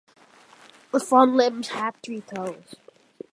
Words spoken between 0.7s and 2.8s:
The front limbs had three toes.